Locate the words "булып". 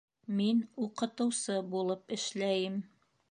1.75-2.17